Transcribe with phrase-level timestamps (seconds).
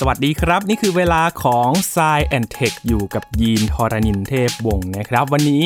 [0.00, 1.96] สวัสดีครับ นี่คือเวลาของ s ซ
[2.28, 5.64] แอนเทคอยู่กับยีนทรณินเทพวงศ์นะครับ วันนี้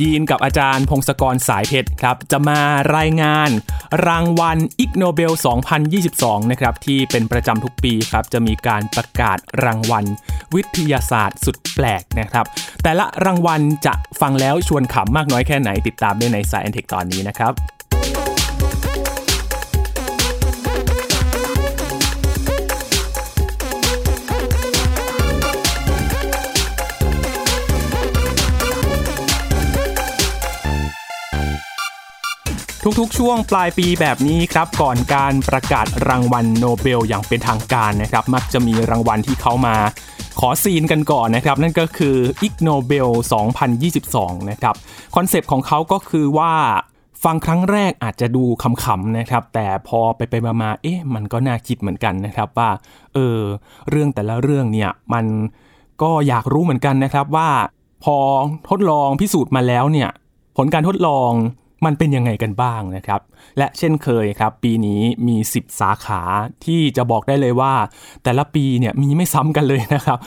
[0.00, 2.60] ยีนกับอาจารย์พงศกรสายเพชรครับ จะมา
[2.96, 3.50] รายงาน
[4.06, 5.32] รางวัลอิกโนเบล
[5.92, 10.04] 2022 นะครับ ที่เป็นประจำทุกปีครับ จะมีการประกาศรางวัล
[10.54, 12.46] วิทยาศาสตร์สุดแปลกนะครับ
[12.82, 17.77] แต่ละรางวัลจะฟังแล้วชวนขำมากน้อยแค่ไหนติดตามได้ใน Sci and Tech ตอนนี้นะครับ
[33.00, 39.76] ทุกๆ ช่วงปลายปีแบบนี้ครับก่อนการประกาศรางวัลโนเบลอย่างเป็นทางการนะครับ มักจะมีรางวัลที่เขามา
[40.40, 43.08] ขอ scene กันก่อนนะครับ นั่นก็คืออิกโนเบล
[43.78, 44.74] 2022 นะครับ
[45.14, 46.52] concept ของเขาก็คือว่า
[47.24, 52.70] ฟังครั้งแรกอาจจะดูขำๆนะครับ แต่พอไปไปมาๆเอ๊ะมันก็น่าคิดเหมือนกันนะครับว่า
[53.14, 53.40] เออ
[53.90, 55.26] เรื่องแต่ละเรื่องเนี่ยมัน
[56.02, 57.48] ก็อยากรู้เหมือนกันนะครับว่า
[58.04, 58.16] พอ
[58.70, 60.10] ทดลองพิสูจน์มาแล้วเนี่ย
[60.56, 61.32] ผลการทดลอง
[61.84, 63.20] มันเป็นยังไงกันบ้างนะครับ
[63.58, 66.22] และเช่นเคยครับ ปีนี้มี 10 สาขา
[66.64, 67.72] ที่จะบอกได้เลยว่า
[68.24, 70.18] แต่ละปีเนี่ยมีไม่ซ้ำกันเลยนะครับ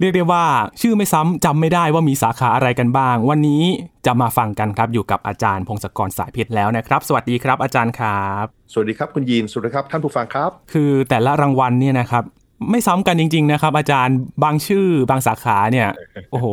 [0.00, 0.44] เรียกได้ว่า
[0.80, 3.62] ชื่อไม่ซ้ำจำไม่ได้ว่ามีสาขาอะไรกันบ้าง วันนี้
[4.06, 12.24] จะมาฟังกันครับอยู่กับอาจารย์พงศกรสายเพชรแล้วนะครับ สวัสดีครับ อาจารย์ครับ สวัสดีครับคุณยีนสวัสดีครับท่านผู้ฟังครับ คือแต่ละรางวัลเนี่ยนะครับ
[12.70, 15.88] ไม่ซ้ำกันจริง ๆ นะครับ อาจารย์บางชื่อบางสาขาเนี่ย
[16.30, 16.46] โอ้โห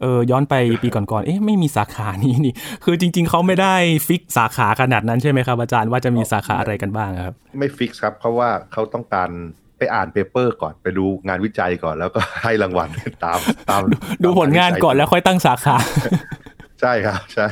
[0.00, 3.74] เออย้อนไปปีก่อนๆ เอ๊ะไม่มีสาขานี้นี่ คือจริง ๆเขาไม่ได้
[4.06, 9.30] fix สาขาขนาดนั้นใช่ไหมครับอาจารย์ว่าจะมีสาขาอะไรกันบ้างครับ ไม่ fix ครับ เพราะว่าเขาต้องการ
[9.78, 12.88] ไปอ่าน paper ก่อนไปดูงานวิจัยก่อนแล้วก็ให้รางวัล
[13.24, 13.38] ตาม
[13.70, 13.82] ตาม
[14.22, 15.76] ดูผลงานก่อนแล้วค่อยตั้งสาขา
[16.80, 17.46] ใช่ครับใช่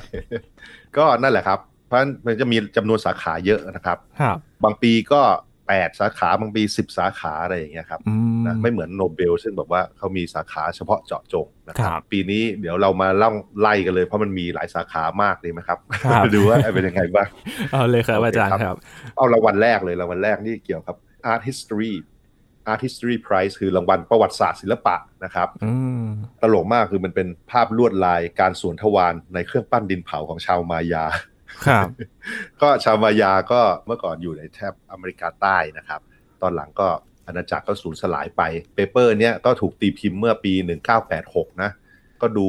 [0.97, 5.21] ก็นั่นแหละครับ เพราะมันจะมีจำนวนสาขาเยอะนะครับครับบางปีก็
[5.69, 8.01] แปดสาขาบางปีสิบสาขาอะไรอย่างเงี้ยครับ
[8.47, 13.31] นะไม่เหมือนโนเบลซึ่งแบบว่าเขามีสาขาเฉพาะเจาะจงนะครับปีนี้เดี๋ยวเรามาเล่า
[13.61, 15.79] ไล่กันเลยเพราะมันมีหลายสาขามากดีไหมครับ
[16.35, 17.29] ดูว่าเป็นยังไงบ้าง
[17.73, 18.77] เอาเลยครับอาจารย์ครับ
[19.17, 20.97] เอารางวัลแรกเลยรางวัลแรกนี่เกี่ยวกับ
[21.33, 21.95] Art History
[22.71, 25.49] Art History Prize คือรางวัลประวัติศาสตร์ศิลปะนะครับ
[26.43, 31.05] ตลกมากคือมันเป็นภาพลวดลายการสวนทวารในเครื่องปั้นดินเผาของชาวมายา
[31.67, 31.87] ครับ
[32.63, 36.01] ก็ชาวมายาก็เมื่อก่อนอยู่ในแถบอเมริกาใต้นะครับ
[36.43, 36.89] ตอนหลังก็
[37.27, 38.43] อาณาจักรก็สูญสลายไป
[38.75, 40.53] เปเปอร์เนี้ยก็ถูกตีพิมพ์เมื่อปี
[41.09, 41.71] 1986 นะ
[42.23, 42.47] ก็ดู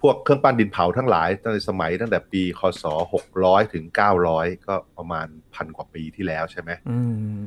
[0.00, 2.84] พวกเครื่องปั้นดินเผาทั้งหลายตั้งแต่สมัยตั้งแต่ปีคศ
[3.28, 3.84] 600 ถึง
[4.26, 6.70] 900 ก็ประมาณพันกว่าปีที่แล้วใช่ไหม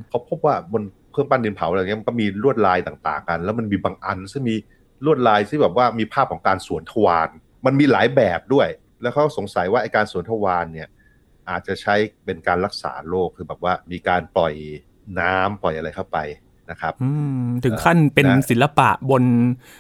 [0.10, 4.56] เขาพบว่าบนเครื่องปั้นดินเผาอะไรเงี้ยมันก็มีลวดลายต่างๆกัน แล้วมันมีบางอันซึ่งมี
[5.06, 7.30] ลวดลายที่แบบว่ามีภาพของการสวนทวาร
[7.66, 8.68] มันมีหลายแบบด้วย
[9.02, 10.88] แล้วเขาสงสัยว่าไอการสวนทวารเนี่ย
[11.50, 11.96] อาจจะใช้
[12.26, 14.54] เป็นการรักษาโรคคือแบบว่ามีการปล่อย
[15.20, 16.18] น้ำปล่อยอะไรเข้าไป
[16.72, 16.94] นะครับ
[17.66, 19.24] ถึงขั้นเป็นศิลปะบน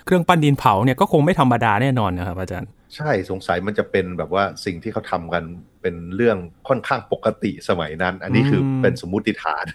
[0.06, 5.44] เครื่องปั้นดินเผาเนี่ยก็คงไม่ธรรมดาแน่นอนนะครับ อาจารย์ ใช่สงสัยมันจะเป็นแบบว่าสิ่งที่เขาทำกัน
[5.82, 6.38] เป็นเรื่อง
[6.68, 9.66] ค่อนข้างปกติสมัยนั้น อันนี้คือเป็นสมมุติฐาน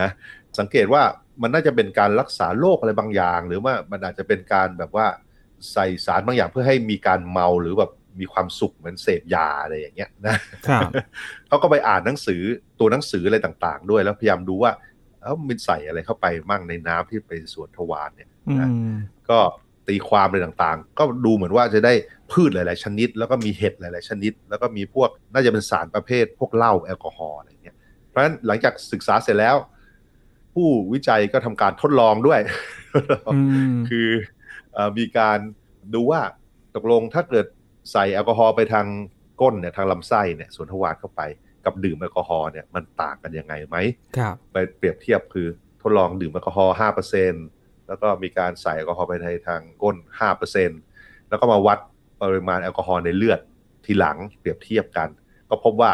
[0.00, 0.10] นะ
[0.58, 1.02] สังเกตว่า
[1.42, 5.06] มันน่าจะเป็นการรักษาโรคอะไรบางอย่าง หรือว่ามันอาจจะเป็นการแบบว่า
[5.72, 10.36] ใส่สารบางอย่างเพื่อให้มีการเมาหรือแบบ มีความสุขเหมือนเสพยาอะไรอย่างเงี้ยนะ
[11.48, 12.42] เขาก็ไปอ่านหนังสือ
[12.80, 14.72] ตัวหนังสืออะไรต่างๆ ด้วยแล้วพยายามดูว่า
[15.22, 18.28] เอ้ามันใส่อะไรเข้าไปมั่งในน้ำที่ไปสวนทวารเนี่ย
[18.60, 18.68] นะ
[19.30, 19.38] ก็
[19.88, 21.94] ตีความอะไรต่างๆ ก็ดูเหมือนว่าจะได้
[22.32, 27.76] พืชหลาย ๆ ชนิด แล้วก็มีเห็ดหลาย ๆ ชนิด แล้วก็มีพวกน่าจะเป็นสารประเภท พวกเหล้าแอลกอฮอล์อะไรเงี้ย
[28.08, 29.56] เพราะฉะนั้นหลังจากศึกษาเสร็จแล้ว
[30.54, 32.40] ผู้วิจัยก็ทำการทดลองด้วย
[33.88, 34.08] คือ
[34.98, 35.38] มีการ
[35.94, 36.20] ดูว่า
[36.74, 37.46] ตกลงถ้าเกิด
[37.92, 38.86] ใส่แอลกอฮอล์ไปทาง
[39.40, 41.22] ก้นเนี่ยทางลำไส้เนี่ยส่วนทวารเข้าไป
[41.64, 43.76] กับดื่มแอลกอฮอล์เนี่ยมันต่างกันยังไงไหม
[44.18, 45.48] ครับไปเปรียบเทียบคือ
[45.82, 47.32] ทดลองดื่มแอลกอฮอล์ห้าเปอร์เซ็น
[47.88, 50.70] แล้วก็มีการใส่แอลกอฮอล์ไปในทางก้นห้าเปอร์เซ็น
[51.28, 51.78] แล้วก็มาวัด
[52.22, 53.40] ปริมาณแอลกอฮอล์ในเลือด
[53.84, 55.08] ทีหลังเปรียบเทียบกัน
[55.50, 55.90] ก็พบว่า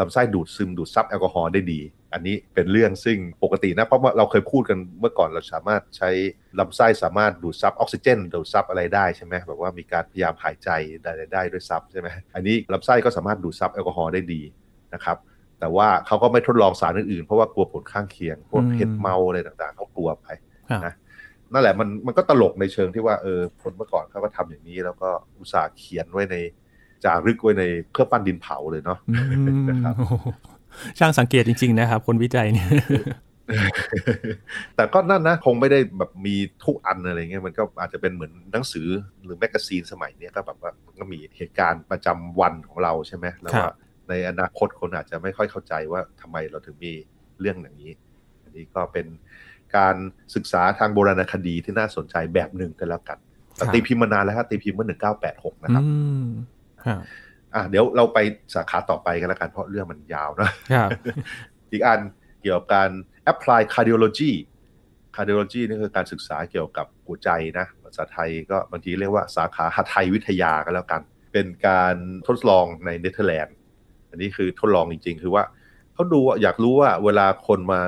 [0.00, 1.80] ลำไส้ดูดซึมดูดซับแอลกอฮอล์ได้ดี
[2.14, 6.10] อันนี้เป็นเรื่องซึ่งปกตินะ เพราะว่าเราเคยพูดกันเมื่อก่อนเราสามารถใช้
[6.58, 10.70] ลำไส้สามารถดูดซับออกซิเจนดูดซับอะไรได้ใช่ไหมแบบว่ามีการพยายามหายใจ
[11.02, 14.42] ได้ได้ด้วยซ้ำใช่ไหมอันนี้ลำไส้ก็สามารถดูดซับแอลกอฮอล์ได้ดี
[14.94, 15.16] นะครับ
[15.60, 20.26] แต่ว่าเขาก็ไม่ทดลองสารอื่นๆ เพราะว่ากลัวผลข้างเคียงพวกเห็ดเมาอะไรต่างๆเขากลัวไป
[20.86, 20.94] นะ
[21.52, 25.08] นั่นแหละมันมันก็ตลกในเชิงที่ว่าเออคนเมื่อก่อนเขาก็ทำอย่างนี้ แล้วก็
[25.38, 26.36] อุตส่าห์เขียนไว้ใน
[27.04, 28.98] จารึกไว้ในเครื่องปั้นดินเผาเลยเนาะ
[29.68, 29.94] นะครับ
[30.98, 32.68] ช่างสังเกตจริง ๆ นะครับ คนวิจัยเนี่ย
[34.76, 38.88] แต่ก็นั่นนะคงไม่ได้แบบมีทุกอันอะไรเงี้ยมันก็อาจจะเป็นเหมือนหนังสือ
[39.24, 43.72] หรือ magazine สมัยนี้ก็แบบว่ามันก็มีเหตุการณ์ประจำวันของเราใช่ไหมแล้วว่า
[44.08, 46.92] ในอนาคตคนอาจจะไม่ค่อยเข้าใจว่าทำไมเราถึงมี
[47.40, 47.92] เรื่องอย่างนี้
[48.56, 49.06] นี้ก็เป็น
[49.76, 49.96] การ
[50.34, 53.18] ศึกษาทางโบราณคดีที่น่าสนใจแบบหนึ่งกันแล้วกัน
[53.74, 55.84] ตีพิมพ์มานานแล้วครับตีพิมพ์เมื่อหนึ่งเก้าแปดหกนะครับ
[57.54, 58.18] อะเดี๋ยวเราไป
[58.54, 60.50] สาขาต่อไปกันแล้วกันเพราะเรื่องมันยาวนะ
[61.70, 62.00] อีกอัน
[62.42, 62.90] เกี่ยวกับการ
[63.32, 64.32] apply cardiology
[65.16, 71.02] cardiology นี่คือการศึกษาเกี่ยวกับหัวใจนะภาษาไทยก็บางทีเรียกว่าสาขาหัตถยวิทยาก็แล้วกัน
[71.32, 71.94] เป็นการ
[72.28, 73.56] ทดลองในเนเธอร์แลนด์
[74.10, 75.44] อันนี้คือทดลองจริงๆ คือว่า
[75.94, 77.80] เขาดูอยากรู้ว่าเวลาคนมา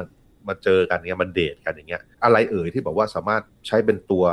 [0.48, 4.24] มาเจอกันเนี้ยมันเดทกันอย่างเงี้ย อะไรเอ่ยที่บอกว่าสามารถใช้เป็นตัว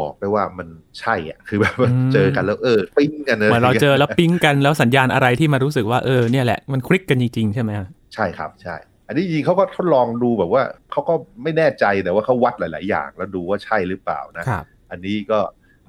[0.00, 0.68] บอกได้ว่ามัน
[1.00, 1.74] ใช่อะคือแบบ
[2.12, 7.70] เจอกันแล้วเออปิ้งกันเหมือนเราเจอแล้วปิ้งกันแล้วสัญญาณอะไรที่มารู้สึกว่าเออเนี่ยแหละมันคลิกกันจริงๆใช่ไหม
[8.14, 8.76] ใช่ครับใช่
[9.08, 14.44] อันนี้จริงเขาก็ทดลองดูแบบว่าเขาก็ไม่แน่ใจแต่ว่าเขาวัดหลาย ๆ อย่าง แล้วดูว่าใช่หรือเปล่านะ
[14.90, 15.38] อันนี้ก็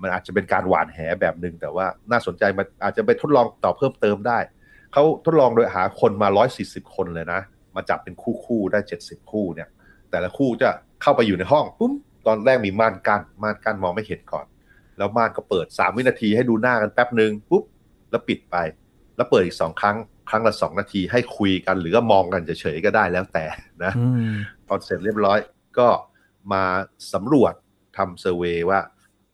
[0.02, 4.40] มันอาจจะเป็นการหวานแหแบบหนึ่งแต่ว่าน่าสนใจมันอาจจะไปทดลองต่อเพิ่มเติมได้
[4.94, 6.28] เขาทดลองโดยหาคนมา
[6.62, 7.42] 140 คนเลยนะ
[7.76, 9.70] มาจับเป็นคู่คู่ได้70คู่เนี่ย
[10.12, 10.70] แต่ละคู่จะ
[11.02, 11.94] เข้าไปอยู่ในห้องปุ๊บ
[12.28, 14.46] ตอนแรกมีม่านกัน้นม่านกั้นมองไม่เห็นก่อน
[14.98, 17.64] แล้วม่านก็เปิด3วินาทีให้ดูหน้ากันแป๊บหนึ่งปุ๊บ
[18.12, 18.56] แล้วปิดไป
[19.16, 19.98] แล้วเปิดอีกสองครั้ง
[20.30, 23.46] ครั้งละสองนาทีให้คุยกันหรือก็มองกันเฉยๆก็ได้แล้วแต่
[23.84, 23.92] นะ
[24.68, 25.40] พอเสร็จเรียบร้อย
[25.78, 25.88] ก็
[26.54, 26.64] มา
[27.14, 27.54] สำรวจ
[27.98, 28.80] ทำเซอร์เวยว่า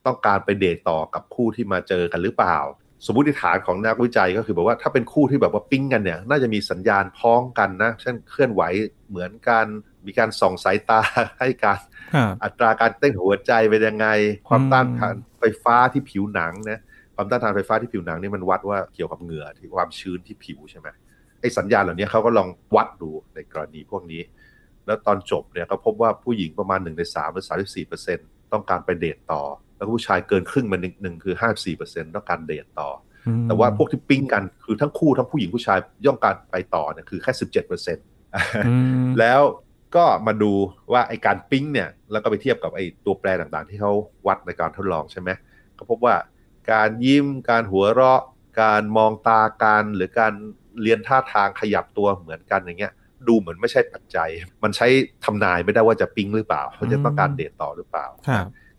[0.05, 2.57] ต้องการไปเดทต่อกับคู่ที่มาเจอกันหรือเปล่า
[3.05, 8.61] สมมติฐานของนักวิจัยก็คือแบบว่าถ้าเป็นคู่ที่แบบว่าปิ้งกันเนี่ย น่าจะมีสัญญาณพ้องกันนะ เช่นเคลื่อนไหว
[9.09, 9.65] เหมือนกัน
[10.05, 11.01] มีการส่องสายตา
[11.39, 11.79] ให้การ
[12.43, 14.07] อัตราการเต้นหัวใจเป็นยังไง
[14.49, 16.79] ความต้านทานไฟฟ้าที่ผิวหนังนะ
[17.15, 20.87] ความต้านทานไฟฟ้าที่ผิวหนังนี่มันวัดว่าเกี่ยวกับเหงื่อที่ความชื้นที่ผิวใช่ไหม
[21.41, 24.21] ไอ้สัญญาณเหล่านี้เขาก็ลองวัดดูในกรณีพวกนี้
[24.85, 29.43] แล้วตอนจบเนี่ยก็พบว่าผู้หญิงประมาณ1ใน3หรือ34เปอร์เซ็นต์ต้องการไปเดทต่อ
[29.79, 32.89] แล้วผู้ชายเกินครึ่งมันหนึ่งคือ54เปอร์เซ็นต์ต้องการเดทต่อ
[33.47, 38.05] แต่ว่าพวกที่ปิ้งกันคือทั้งคู่ทั้งผู้หญิงผู้ชายย่อมการไปต่อเนี่ยคือแค่17เปอร์เซ็นต์
[39.19, 39.41] แล้ว
[39.95, 40.53] ก็มาดู
[40.91, 43.93] ว่าไอการปิ้งเนี่ยแล้วก็ไปเทียบกับไอตัวแปรต่างๆ ที่เขา
[44.27, 45.29] วัดในการทดลองใช่ไหม
[45.77, 46.15] ก็พบว่า
[46.71, 48.21] การยิ้มการหัวเราะ
[48.61, 50.33] การมองตากันหรือการ
[50.81, 52.93] เรียนท่าทางขยับตัวเหมือนกันอย่างเงี้ย
[53.27, 54.29] ดูเหมือนไม่ใช่ปัจจัย
[54.63, 54.87] มันใช้
[55.25, 58.07] ทำนายไม่ได้ว่าจะปิ๊งหรือเปล่าเขาจะต้องการเดทต่อหรือเปล่า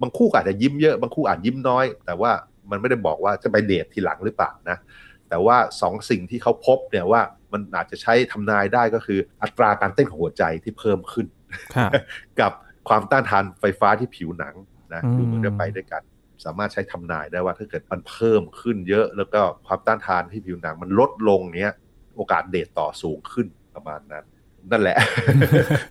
[0.00, 2.32] บางคู่อาจจะยิ้มเยอะ บางคู่อาจยิ้มน้อย แต่ว่า
[2.70, 4.76] มันไม่ได้บอกว่าจะไปเดททีหลังหรือเปล่านะ
[5.28, 11.26] แต่ว่าสองสิ่งที่เขาพบเนี่ยว่ามันอาจจะใช้ทำนายได้ก็คืออัตราการเต้นของหัวใจที่เพิ่มขึ้น
[12.40, 12.52] กับ
[12.88, 14.54] ความต้านทานไฟฟ้าที่ผิวหนัง
[14.94, 16.02] นะดูเหมือนจะไปด้วยกัน
[16.44, 21.72] สามารถใช้ทำนายได้ว่าถ้าเกิดมันเพิ่มขึ้นเยอะ แล้วก็ความต้านทานที่ผิวหนังมันลดลงเนี้ย
[22.16, 24.24] โอกาสเดทต่อสูงขึ้นประมาณนั้น
[24.70, 24.96] นั่นแหละ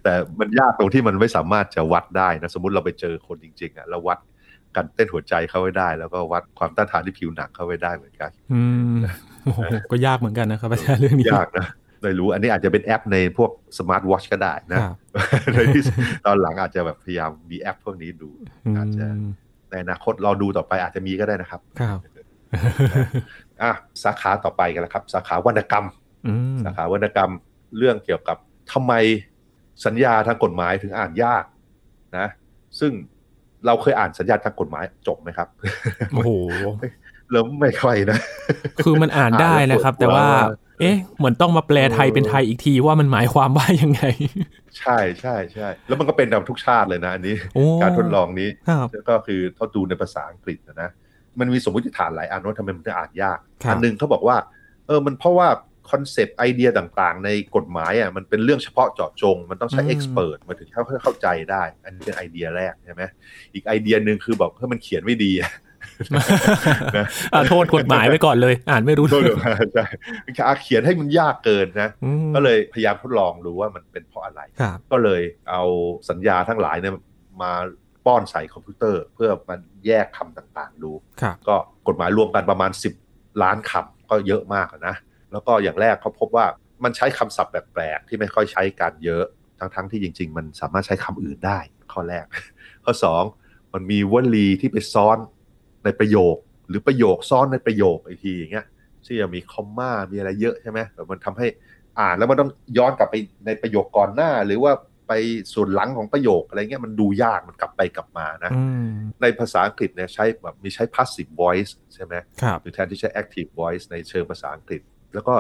[0.04, 4.18] แต่มันยากตรงที่มันไม่สามารถจะวัดได้นะ สมมติเราไปเจอคนจริง ๆอะเราวัด
[4.76, 8.62] การเต้นหัวใจเข้าไว้ได้ แล้วก็วัดความต้านทานที่ผิวหนังเข้าไว้ได้เหมือนกัน อื
[8.96, 9.00] ม
[9.92, 11.66] ก็ยากเหมือนกันนะครับอาจารย์เรื่องนี้ยากนะ
[12.02, 14.80] ไม่รู้ อันนี้อาจจะเป็นแอปในพวกสมาร์ทวอชก็ได้นะ
[16.26, 18.30] ตอนหลังอาจจะแบบพยายามมีแอปพวกนี้ดู
[18.78, 19.06] อาจจะ
[19.70, 21.98] ในอนาคตรอดูต่อไปอาจจะมีก็ได้นะครับครับ
[23.62, 23.72] อะ
[24.04, 25.86] สาขาต่อไปกันแล้วครับ สาขาวรรณกรรม
[26.64, 27.32] สาขาวรรณกรรม
[27.78, 28.38] เรื่องเกี่ยวกับ
[28.74, 28.94] ทำไม
[29.86, 31.44] สัญญาทางกฎหมายถึงอ่านยาก
[32.18, 32.28] นะ
[32.80, 32.92] ซึ่ง
[33.66, 35.48] เราเคยอ่านสัญญาทางกฎหมายจบไหมครับ
[36.14, 36.32] โอ้โห
[37.30, 38.20] เริ่มไม่ค่อยนะ
[38.86, 40.28] คือมันอ่านได้นะครับ แต่ว่า
[40.80, 44.04] เอ๊ะ เหมือนต้องมาแปลไทยเป็นไทยอีกทีว่ามันหมายความว่ายังไง
[44.80, 47.36] ใช่ใช่ใช่แล้วมันก็เป็นกับทุกชาติเลยนะอันนี้
[47.82, 48.50] การทดลองนี้
[49.10, 50.90] ก็คือเขาดูในภาษาอังกฤษนะ
[51.40, 53.40] มันมีสมมติฐานหลายอันว่าทำไมมันจะอ่านยาก
[53.70, 54.38] อันหนึ่งเขาบอกว่า
[54.88, 55.48] เออมันเพราะว่า
[55.92, 63.04] concept idea ต่างๆ ในกฎหมายอะมันเป็นเรื่องเฉพาะเจาะจง มันต้องใช้ expert มาถึงเข้าเข้าใจได้ อันนี้เป็นไอเดียแรกใช่ไหม
[63.54, 65.32] อีกไอเดียหนึ่งคือบอกเฮ้ยมันเขียนไม่ดี
[67.50, 69.20] โทษกฎหมายไว้ก่อนเลย อ่านไม่รู้ใช่
[70.64, 71.90] เขียนให้มันยากเกินนะ
[72.36, 74.42] ก็เลยพยายามทดลองดูว่ามันเป็นเพราะอะไร
[74.92, 75.64] ก็เลยเอา
[76.10, 76.94] สัญญาทั้งหลายเนี่ย
[77.42, 77.52] มา
[78.06, 80.92] ป้อนใส่คอมพิวเตอร์ เพื่อมันแยกคำต่างๆ ดู
[81.48, 81.56] ก็
[81.88, 82.72] กฎหมายรวมกันประมาณ
[83.06, 84.96] 10 ล้านคำก็เยอะมากนะ
[85.32, 86.46] แล้วก็อย่างแรกเขาพบว่า
[86.84, 89.24] มันใช้คำศัพท์แปลกๆที่ไม่ค่อยใช้กันเยอะ
[89.60, 91.60] ทั้งๆที่จริง ๆ มันสามารถใช้คำอื่นได้
[91.94, 92.26] ข้อแรก
[92.86, 92.94] ข้อ
[93.34, 95.18] 2 มันมีวลีที่ไปซ้อน
[95.86, 96.36] ในประโยค
[96.68, 98.66] หรือประโยคซ้อนในประโยคอีกทีอย่างเงี้ย
[99.06, 101.48] ที่จะมีคอมมามีอะไรเยอะใช่ไหมแบบมันทำให้
[102.00, 104.74] อ่านแล้วมันต้องย้อนกลับไปในประโยคก่อนหน้า หรือว่า
[105.08, 105.14] ไป
[105.54, 108.52] ส่วนหลังของประโยคอะไรเงี้ยมันดูยากมันกลับไปกลับมานะ
[109.22, 112.14] ในภาษาอังกฤษเนี่ยใช้แบบมีใช้ passive voice ใช่ไหม
[112.62, 114.82] หรือแทนที่ใช้ active voice ในเชิงภาษาอังกฤษ
[115.14, 115.34] แล้วก็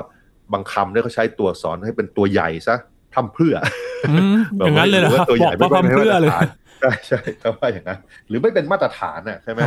[0.54, 2.76] บางคำเนี่ยเขาใช้ตัวสอนให้เป็นตัวใหญ่ซะ
[3.16, 3.56] ทำเพื่อ
[4.66, 6.32] อย่างนั้นเลยเหรอตัวใหญ่ไม่เป็นเพื่อเลย
[6.82, 9.60] ใช่ใช่เขาว่าอย่างนั้นหรือไม่เป็นมาตรฐานอะใช่ไหม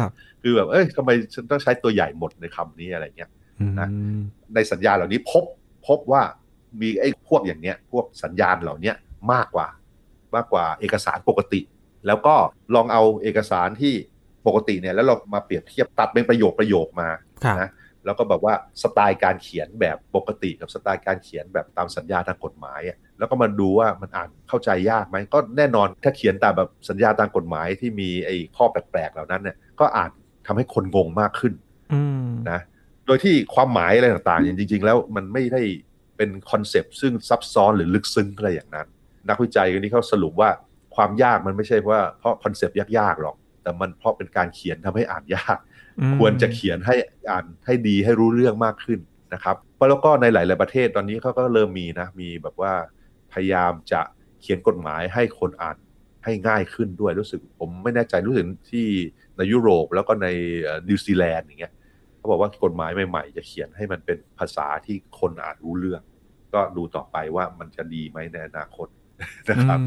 [0.42, 3.30] คือแบบเอ้ยทำไมฉันต้องใช้ตัวใหญ่หมดในคำนี้อะไรเงี้ย
[3.80, 3.88] นะ
[4.54, 5.44] ในสัญญาเหล่านี้พบ
[5.86, 6.22] พบว่า
[6.80, 8.92] มีไอ้พวกอย่างเนี้ย พวกสัญญาณเหล่านี้
[9.32, 9.68] มากกว่า
[10.34, 11.60] มากกว่าเอกสารปกติ
[12.06, 12.34] แล้วก็
[12.74, 13.94] ลองเอาเอกสารที่
[14.46, 17.08] ปกติเนี่ย แล้วเรามาเปรียบเทียบตัดเป็นประโยคประโยคมา
[17.60, 17.68] นะ
[18.04, 22.80] แล้วก็แบบว่าสไตล์การเขียนแบบปกติกับสไตล์การเขียนแบบตามสัญญาทางกฎหมาย
[23.18, 30.10] แล้วก็มาดูว่ามันอ่านเข้าใจยากไหมก็แน่นอนถ้าเขียนตามแบบสัญญาตามกฎหมายที่มีไอ้ข้อแปลกๆเหล่านั้นเนี่ยก็อ่าน
[30.46, 31.52] ทำให้คนงงมากขึ้น
[32.50, 32.60] นะ
[33.06, 35.62] โดยที่ความหมายอะไรต่างๆจริง ๆ แล้วมันไม่ได้
[36.16, 38.86] เป็น concept ซึ่งซับซ้อนหรือลึกซึ้งอะไรอย่างนั้น
[39.28, 40.50] นักวิจัยคนนี้เขาสรุปว่า
[40.96, 45.56] ความยากมันไม่ใช่ว่าเพราะ concept ยากๆหรอก แต่มันเพราะเป็นการเขียนทำให้อ่านยาก
[46.18, 46.94] ควรจะเขียนให้
[47.30, 49.00] อ่านให้ดีให้รู้เรื่องมากขึ้น
[49.34, 49.56] นะครับ
[49.88, 52.72] แล้วก็ในหลาย ๆประเทศตอนนี้เขาก็เริ่มมีนะมีแบบว่า
[53.32, 54.00] พยายามจะ
[54.40, 55.76] เขียนกฎหมายให้คนอ่าน
[56.24, 58.86] ให้ง่ายขึ้นด้วยรู้สึก ผมไม่แน่ใจรู้สึกที่
[59.36, 60.28] ในยุโรปแล้วก็ใน
[60.88, 61.72] นิวซีแลนด์อย่างเงี้ย
[62.16, 66.02] เขาบอกว่ากฎหมายใหม่ ๆ จะเขียนให้มันเป็นภาษาที่คนอ่านรู้เรื่อง
[66.54, 68.88] ก็ดูต่อไปว่ามันจะดีไหมในอนาคต
[69.50, 69.78] นะครับ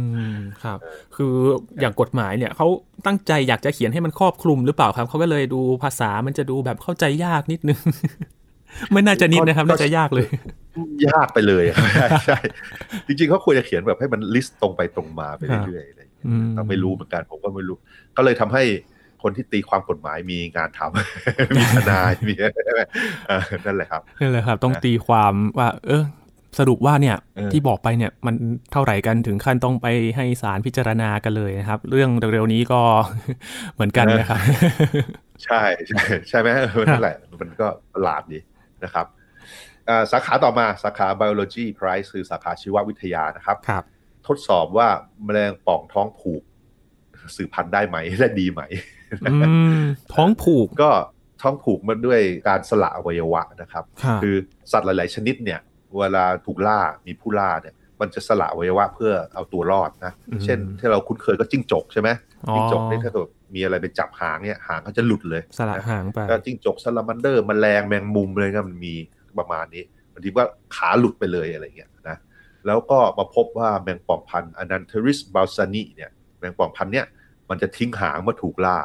[0.63, 0.79] ครับ
[1.15, 1.33] คือ
[1.81, 2.67] อย่างกฎหมายเนี่ยเขา
[3.05, 7.79] ตั้งใจอยากจะเขียนให้มันครอบคลุมหรือเปล่าครับเขาก็เลยดูภาษามันจะดูแบบเข้าใจยากนิดนึง
[8.91, 10.27] ไม่น่าจะนิดนะครับน่าจะยากเลย
[11.07, 11.63] ยากไปเลย
[12.25, 12.39] ใช่
[13.07, 16.01] จริงๆเขาควรจะเขียนแบบให้มันลิสต์ตรงไปตรงมาไปเรื่อยๆอะไร
[16.55, 17.77] เราไม่รู้เหมือนกันผมก็ไม่รู้
[18.17, 18.63] ก็เลยทำให้
[19.23, 22.33] คนที่ตีความกฎหมายมีงานทำมีทนายมี
[23.65, 26.03] นั่นแหละครับนั่นแหละครับ ต้องตีความว่า เออ
[26.59, 27.17] สรุปว่าเนี่ย
[27.51, 28.35] ที่บอกไปเนี่ยมัน
[28.71, 32.81] เท่าไหร่กันถึงขั้นต้องไปให้ศาลพิจารณากันเลยนะครับ เรื่องเร็วๆนี้ก็
[33.73, 34.39] เหมือนกันนะครับ
[35.45, 36.47] ใช่ใช่ใช่ไหม
[36.89, 38.39] นั่นแหละมันก็ประหลาดดี
[38.83, 39.05] นะครับ
[40.11, 43.83] สาขาต่อมาสาขา biology price คือสาขาชีววิทยานะครับครับ
[44.27, 44.87] ทดสอบว่า
[45.25, 46.41] แมลงป่องท้องผูก
[47.35, 48.61] สืบพันธุ์ได้ไหมและดีไหม
[50.13, 50.89] ท้องผูกก็
[51.41, 53.83] ท้องผูกมันด้วยการสละอวัยวะนะครับ
[54.23, 54.35] คือ
[54.71, 55.59] สัตว์หลาย ๆ ชนิดเนี่ย
[55.99, 62.09] เวลาถูกล่ามีผู้ล่าเนี่ยมันจะสละอวัยวะเพื่อเอาตัวรอดนะ เช่นที่เราคุ้นเคยก็จิ้งจกใช่ไหม
[62.55, 68.93] จิ้งจกนี่ถ้าเกิดมีอะไรไปจับหางเนี่ยหางก็จะหลุดเลย สละหางไปก็จิ้งจกซาลามันเดอร์แมลงแมงมุมเลยก็มันมี
[69.39, 69.83] ประมาณนี้
[70.13, 72.17] บางทีว่าขาหลุดไปเลยอะไรเงี้ยนะ
[72.65, 77.05] แล้วก็มาพบว่าแมงป่องพันธุ์ Ananteris balzani เนี่ยแมงป่องพันธุ์เนี่ย
[77.49, 78.77] มันจะทิ้งหางเมื่อถูกล่า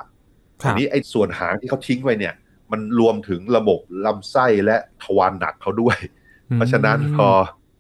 [0.61, 2.35] ทีนี้ไอ้ส่วนหางที่เขาทิ้งไว้เนี่ย
[2.73, 5.97] มันรวมถึงระบบลำไส้และทวารหนักเขาด้วย
[6.55, 7.29] เพราะฉะนั้นพอ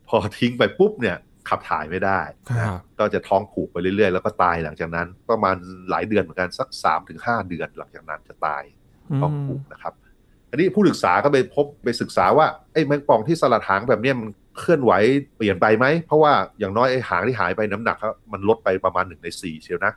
[0.09, 1.17] พอทิ้งไปปุ๊บเนี่ย
[1.49, 2.21] ขับถ่ายไม่ได้
[2.59, 2.67] นะ
[2.99, 5.57] ก็จะท้องผูกไปเรื่อยๆ แล้วก็ตายหลังจากนั้น ประมาณ
[5.91, 8.63] หลายเดือนเหมือนกันสักสามถึงห้าเดือนหลังจากนั้นจะตาย
[9.21, 9.95] ท้องผูกนะครับ
[10.51, 14.93] อันนี้ผู้ศึกษาก็ไปพบไปศึกษาว่าไอ้แมงป่องที่สลัดหางแบบนี้มันเคลื่อนไหว
[15.37, 17.97] เปลี่ยนไปไหม เพราะว่าอย่างน้อยไอ้หางที่หายไปน้ำหนัก
[18.33, 19.93] มันลดไปประมาณหนึ่งในสี่เชียวนะ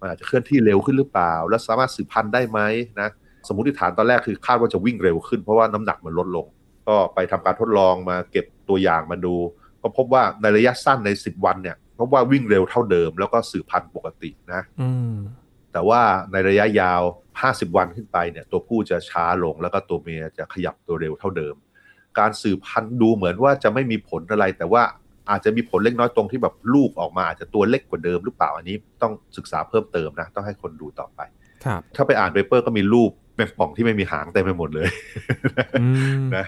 [0.00, 2.60] มันอาจจะเคลื่อนที่เร็วขึ้นหรือเปล่า และสามารถสืบพันธุ์ได้ไหม
[3.00, 3.08] นะ
[3.48, 6.46] สมมติฐานตอนแรกคือคาดว่าจะวิ่งเร็วขึ้นเพราะว่าน้ำหนักมันลดลง
[6.90, 9.34] ก็ไปทำการทดลองมาเก็บตัวอย่างมาดู
[9.82, 14.62] ก็พบว่าในระยะสั้นใน 10 วันเนี่ยพบว่าวิ่งเร็วเท่าเดิม แล้วก็สืบพันธุ์ปกตินะ
[15.72, 16.00] แต่ว่า
[16.32, 17.02] ในระยะยาว
[17.38, 21.54] 50 วันขึ้นไปเนี่ย ตัวผู้จะช้าลงแล้วก็ตัวเมียจะขยับตัวเร็วเท่าเดิม
[22.18, 24.82] การสืบพันธุ์ดูเหมือนว่าจะไม่มีผลอะไร แต่ว่า
[25.30, 31.20] อาจจะมีผลเล็กน้อยตรงที่แบบลูกออกมาอาจจะตัวเล็กกว่าเดิมหรือเปล่าอันนี้ต้องศึกษาเพิ่มเติมนะ ต้องให้คนดูต่อไป
[31.96, 34.88] ถ้าไปอ่าน paper ก็มีรูปแมงป่องที่ไม่มีหางเต็มไปหมดเลย
[36.36, 36.46] นะ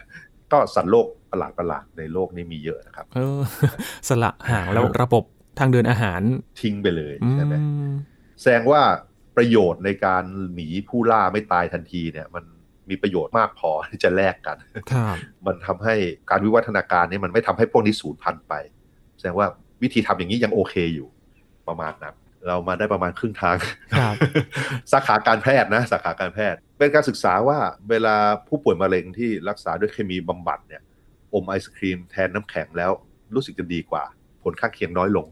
[0.53, 3.41] ก็สัตว์โลกประหลาดประหลาดในโลกนี้มีเยอะนะครับเออ
[4.09, 5.25] สละหางแล้วระบบ
[5.59, 6.21] ทางเดินอาหาร
[6.63, 7.55] ทิ้งไปเลยใช่ไหม
[8.41, 8.83] แสดงว่า
[9.37, 12.45] ประโยชน์ในการหนีผู้ล่าไม่ตายทันทีเนี่ย มัน
[12.91, 14.57] มีประโยชน์มากพอที่จะแลกกัน
[15.47, 15.95] มันทำให้
[16.31, 18.55] การวิวัฒนาการนี้มันไม่ทำให้พวกนี้สูญพันธุ์ไป
[19.19, 19.47] แสดงว่า
[19.83, 21.09] วิธีทำอย่างนี้ยังโอเคอยู่
[21.69, 22.15] ประมาณนั้น
[22.49, 23.57] เรามาได้ประมาณครึ่งทาง
[24.93, 27.59] สาขาการแพทย์นะสาขาการแพทย์ เป็นการศึกษาว่า
[27.91, 28.15] เวลา
[28.49, 30.83] ผู้ป่วยมะเร็งที่รักษาด้วยเคมีบำบัดเนี่ย
[31.35, 32.91] อมไอศครีมแทนน้ำแข็งแล้ว
[33.35, 34.05] รู้สึกจะดีกว่า
[34.43, 35.27] ผลข้างเคียงน้อยลง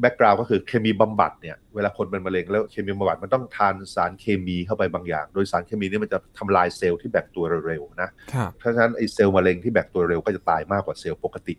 [0.00, 8.08] background ก็คือเคมีบำบัดเนี่ยเวลาคนเป็นมะเร็งแล้วเคมีบำบัดมันต้องทานสารเคมีเข้าไปบางอย่าง โดยสารเคมีนี่มันจะทำลายเซลล์ที่แบ่งตัวเร็วๆนะ
[8.56, 11.54] เพราะฉะนั้นไอเซลล์มะเร็งที่แบ่งตัวเร็วก็จะตายมากกว่าเซลล์ปกติ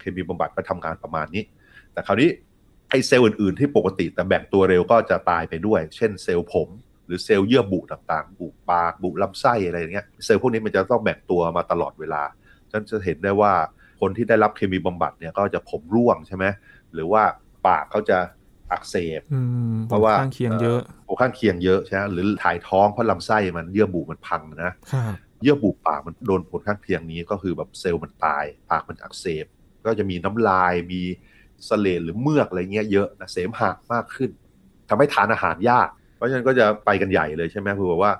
[0.00, 1.42] เคมีบำบัดก็ทำงานประมาณนี้
[1.92, 2.28] แต่คราวนี้
[2.90, 6.68] ไอเซลล์อื่นๆที่ปกติแต่แบ่งตัวเร็วก็จะตายไปด้วย เช่นเซลล์ผม
[7.06, 12.22] หรือเซลล์เยื่อบุต่างๆ บุปาก บุลำไส้อะไรอย่างเงี้ย เซลล์พวกนี้มันจะต้องแบ่งตัวมาตลอดเวลา
[12.72, 13.52] ฉันจะเห็นได้ว่า
[14.00, 16.44] คนที่ได้รับเคมีบำบัดเนี่ยก็จะผมร่วงใช่ไหม
[16.94, 17.22] หรือว่า
[17.66, 18.18] ปากเขาจะ
[18.70, 19.20] อักเสบ
[19.88, 24.72] เพราะว่าข้างเคียงเยอะผลข้างเคียงเยอะใช่ไหมหรือถ่ายท้องเพราะลำไส้มันเยื่อบุมันพังนะ
[25.42, 29.46] เยื่อบุปากมันโดนผลข้างเคียงนี้ก็คือแบบเซลล์มันตาย ปากมันอักเสบ
[29.86, 31.02] ก็จะมีน้ำลายมี
[31.68, 34.30] สเลดหรือเมือกอะไรเงี้ยเยอะนะเสมหะมากขึ้น
[34.88, 38.12] ทำให้ทานอาหารยากเพ ราะฉะนั้นก็จะไปกันใหญ่เลยใช่ไหมคือแบบว่า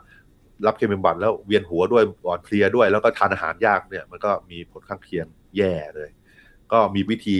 [0.66, 6.11] รับเคมีบำบัดแล้วเวียนหัวด้วยอ่อนเพลียด้วย แล้วก็ทานอาหารยากเนี่ยมันก็มีผลข้างเคียงแย่เลย
[6.73, 7.38] ก็มีวิธี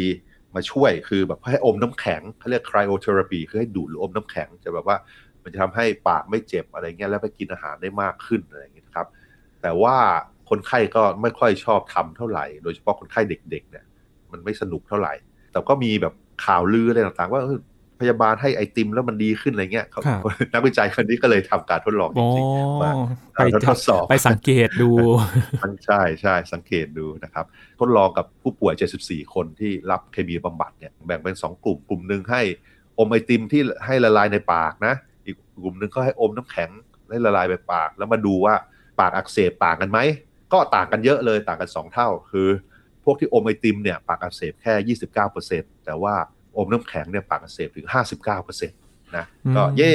[0.55, 4.97] มาช่วยคือแบบให้อมน้ำแข็งเขาเรียก cryotherapy คือให้ดูดหรืออมน้ำแข็งจะแบบว่า
[5.43, 9.09] มันจะทำให้ปากไม่เจ็บอะไรเงี้ยแล้วไปกินอาหารได้มากขึ้นอะไรอย่างเงี้ยครับ
[9.63, 9.97] แต่ว่า
[10.51, 13.85] คนไข้ก็ไม่ค่อยชอบทำเท่าไหร่ โดยเฉพาะคนไข้เด็กๆเนี่ย
[14.33, 15.15] มันไม่สนุกเท่าไหร่
[15.53, 16.15] แต่ก็มีแบบ
[16.45, 17.43] ข่าวลืออะไรต่างๆ ว่า
[18.03, 19.87] พยาบาลให้ไอติมแล้วมันดีขึ้นอะไรเงี้ย
[20.53, 22.93] นักวิจัยคนนี้ก็เลยทำการทดลองจริงๆมา
[23.35, 24.91] ไปทดสอบไปสังเกตดู
[25.87, 27.45] ใช่ใช่สังเกตดูนะครับ
[27.81, 32.43] ทดลองกับผู้ป่วย 74 คนที่รับเคมีบำบัดเนี่ยแบ่งเป็น 2 กลุ่มกลุ่มหนึ่งให้
[32.99, 34.95] อมไอติมที่ให้ละลายในปากนะ
[35.25, 36.71] อีกกลุ่มหนึ่งก็ให้อมน้ำแข็ง
[37.11, 38.55] ให้ละลายในปาก แล้วมาดูว่า
[39.01, 39.99] ปากอักเสบต่างกันไหม
[40.53, 42.49] ก็ต่างกันเยอะเลยต่างกัน 2 เท่า คือ
[43.05, 44.97] พวกที่อมไอติมเนี่ยปากอักเสบแค่
[45.35, 46.15] 29%แต่ว่า
[46.57, 49.25] อมน้ำแข็งเนี่ยปากอักเสบถึง 59%นะ
[49.57, 49.93] ก็เย่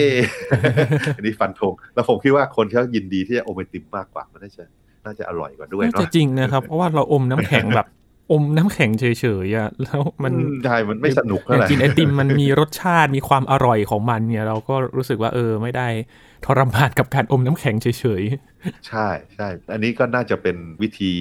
[1.17, 4.63] อันนี้ฟันธงแล้วผมคิดว่าคนเขายินดีที่จะอมไอติมมากกว่ามันน่าจะ
[5.05, 7.87] น่าจะอร่อยกว่าด้วยเนาะจริงนะครับ เพราะว่าเราอมน้ำแข็งแบบ
[8.31, 9.05] อมน้ำแข็งเฉ
[9.45, 10.33] ยๆอะแล้วมัน
[10.65, 15.87] ใช่มันไม่สนุกเท่าไหร่กินไอติมมันมีรสชาติมีความอร่อยของมันเนี่ย เราก็รู้สึกว่าเออไม่ได้
[16.45, 17.87] ทรมานกับการอมน้ำแข็งเฉ
[18.21, 21.11] ยๆใช่ใช่อันนี้ก็น่าจะเป็นวิธี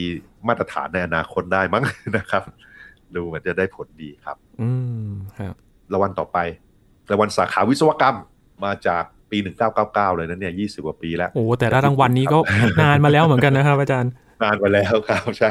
[0.49, 1.85] มาตรฐานในอนาคตได้มั้ง
[2.17, 2.43] นะครับ
[3.17, 4.71] ดูมันจะได้ผลดีครับ อื
[5.09, 5.55] มครับ
[5.93, 6.39] รางวัลต่อไป
[7.11, 8.17] รางวัลสาขาวิศวกรรม
[8.65, 9.39] มาจากปี
[9.79, 12.39] 1999 เลยนะเนี่ย 20 กว่าปีแล้ว โอ้ แต่ละรางวัลนี้ก็
[12.83, 15.51] นานมาแล้วเหมือนกันนะครับ อาจารย์ นานมาแล้วครับใช่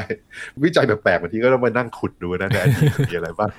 [0.64, 2.62] วิจัยแปลกๆบางทีก็ต้องมานั่งขุดดูนะแต่
[3.10, 3.50] มีอะไรบ้าง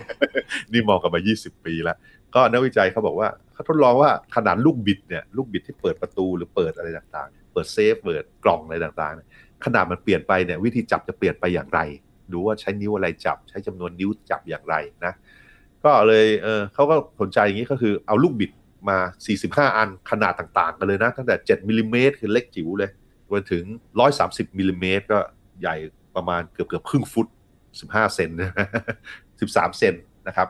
[0.72, 1.98] นี่มองกันมา 20 ปีแล้ว
[2.36, 11.80] ก็นักวิจัยเขาบอกว่าเขาทดลองว่าขนาดลูกบิดเนี่ย ลูกบิดที่เปิดประตูหรือเปิดอะไรต่างๆ เปิดเซฟ เปิดกล่องอะไรต่างๆ ขนาดมันเปลี่ยนไปเนี่ยวิธีจับจะเปลี่ยนไปอย่างไร
[12.34, 15.14] ดูว่าใช้นิ้วอะไรจับ ใช้จำนวนนิ้วจับอย่างไรนะ
[15.84, 18.52] ก็เลยเออเขาก็สนใจอย่างนี้ก็คือเอาลูกบิด
[18.90, 18.98] มา
[19.68, 22.90] 45 อันขนาดต่างๆ กันเลยนะ ตั้งแต่ 7มิลิเมตรคือเล็กจิ๋วเลย
[23.30, 23.64] ไปถึง
[24.12, 25.20] 130มิลิเมตรก็
[25.62, 25.76] ใหญ่
[26.16, 27.28] ประมาณเกือบเกือบครึ่งฟุต
[27.72, 28.30] 15 เซน
[29.00, 29.94] 13 เซน
[30.28, 30.48] นะครับ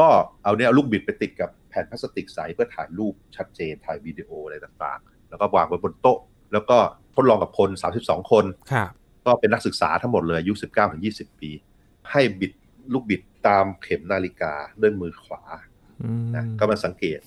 [0.00, 0.08] ก็
[0.42, 6.18] เอาเนี่ยเอาลูกบิดไปติดกับแผ่นพลาสติกใสเพื่อถ่ายรูปชัดเจนถ่ายวิดีโออะไรต่างๆ แล้วก็วางไว้บนโต๊ะ
[6.52, 6.78] แล้วก็
[7.14, 7.68] ทดลองกับคน
[8.00, 8.44] 32 คน
[9.26, 10.52] ก็เป็นนักศึกษาทั้งหมดเลยอายุ
[10.96, 11.50] 19-20 ปี
[12.10, 12.52] ให้บิด
[12.92, 15.42] ลูกบิดตามเข็มนาฬิกาด้วยมือขวา
[16.36, 17.20] นะก็มาสังเกต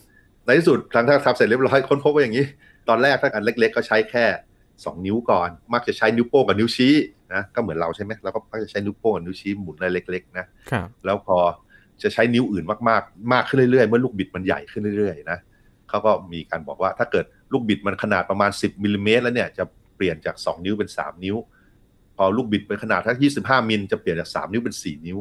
[0.45, 2.45] ในที่สุดครั้งที่ทำเสร็จเรียบร้อยค้นพบว่าอย่างนี้
[2.89, 4.25] ตอนแรกถ้าอันเล็กๆ ก็ใช้แค่
[4.85, 6.93] สองนิ้วก่อน มักจะใช้นิ้วโป้งกับนิ้วชี้
[7.33, 10.45] นะก็เหมือนเราใช่ไหมเราก็มักจะใช้นิ้วโป้งกับนิ้วชี้หมุนอะไรเล็กๆนะ
[11.05, 11.37] แล้วพอ
[12.03, 15.37] จะใช้นิ้วอื่นมากๆ มากขึ้นเรื่อยๆ เมื่อลูกบิดมันใหญ่ขึ้นเรื่อยๆนะ
[15.89, 19.63] เขาก็มีการบอกว่าถ้าเกิดลูกบิดมันขนาดประมาณ 10มิลลิเมตรแล้วเนี่ยจะ
[19.95, 21.35] เปลี่ยนจาก 2 นิ้วเป็น 3 นิ้ว
[22.17, 23.15] พอลูกบิดเป็นขนาดถ้า
[23.61, 25.19] 25 มิลจะเปลี่ยนจาก 3 นิ้วเป็น 4 นิ้ว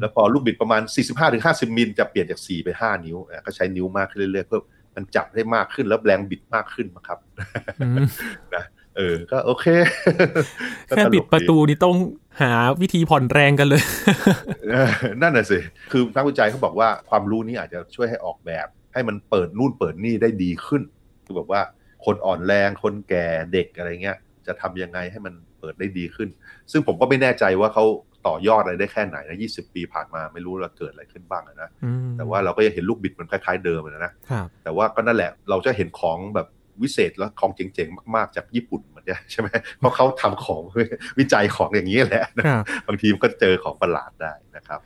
[0.00, 0.82] แล้วพอลูกบิดประมาณ
[1.28, 4.60] 45-50 มิลจะเปลี่ยนจาก4เป็น5นิ้ว ก็ใช้นิ้วมากขึ้นเรื่อยๆเพื่อ
[4.94, 7.18] มันจับได้มากขึ้นแล้วแรงบิดมากขึ้นนะครับ
[8.54, 8.64] นะ
[8.96, 9.66] เออ ก็โอเค
[10.88, 11.96] แค่ปิดประตูนี่ต้อง
[12.40, 13.82] หาวิธีผ่อนแรงกันเลย
[15.22, 15.58] นั่นน่ะสิ
[15.92, 20.82] คือนักวิจัยเขาบอกว่าความรู้นี้อาจจะช่วยให้ออกแบบ ให้มันเปิดนู่นเปิดนี่ได้ดีขึ้น
[21.24, 21.60] คือแบบว่า
[22.04, 26.28] คนอ่อนแรงคนแก่เด็กอะไรเงี้ย จะทำยังไงให้มันเปิดได้ดีขึ้น
[26.72, 27.84] ซึ่งผมก็ไม่แน่ใจว่าเขา
[28.26, 31.70] ต่อยอดอะไรได้แค่ไหนนะ20ปีผ่านมาไม่รู้ว่าเกิดอะไรขึ้นบ้างนะ
[32.16, 34.12] แต่ว่าเราก็ยังเห็นลูกบิดมันคล้ายๆเดิมนะ
[34.64, 36.48] แต่ว่าก็นั่นแหละเราจะเห็นของแบบ
[36.82, 39.48] วิเศษและของเจ๋งๆ มากๆ จากญี่ปุ่นเหมือนกันใช่ไหม
[39.78, 40.62] เพราะเขาทำของ
[41.18, 42.24] วิจัยของอย่างนี้แหละ
[42.86, 44.80] บางทีมันก็เจอของประหลาดได้นะครับ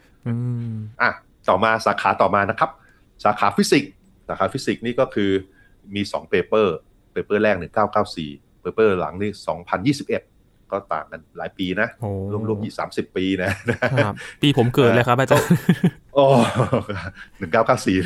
[1.02, 1.10] อะ
[1.48, 2.70] ต่อมาสาขาต่อมานะครับ
[3.24, 3.92] สาขาฟิสิกส์
[4.28, 5.30] สาขาฟิสิกส์นี่ก็คือ
[5.94, 7.56] มี2 paper paper แรก
[8.08, 9.30] 1994 paper หลังนี่
[9.96, 10.37] 2021
[10.72, 11.88] ก็ต่างกันหลายปีนะ
[12.48, 13.50] รวมๆยี่สามสิบปีนะ
[14.42, 15.48] ปีผมเกิดเลยครับอาจารย์
[16.14, 16.24] โอ้
[17.38, 17.96] หนึ่งเก้าเก้าสี่